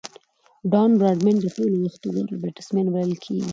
[0.71, 3.49] ډان براډمن د ټولو وختو غوره بيټسمېن بلل کیږي.